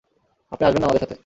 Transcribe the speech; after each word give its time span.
আপনি 0.51 0.63
আসবেন 0.65 0.81
না 0.81 0.87
আমাদের 0.87 0.99
সাথে? 0.99 1.15